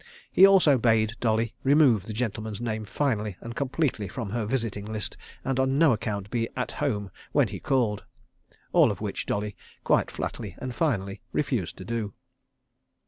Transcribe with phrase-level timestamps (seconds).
[0.31, 5.15] He also bade Dolly remove the gentleman's name finally and completely from her visiting list,
[5.45, 8.03] and on no account be "at home" when he called.
[8.73, 12.15] All of which Dolly quite flatly and finally refused to do.